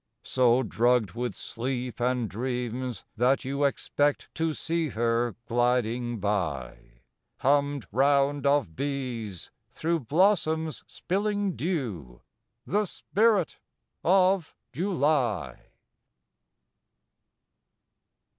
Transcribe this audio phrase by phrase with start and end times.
[0.23, 7.01] So drugged with sleep and dreams, that you Expect to see her gliding by,
[7.41, 12.21] Hummed round of bees, through blossoms spilling dew,
[12.65, 13.59] The Spirit
[14.03, 15.67] of July.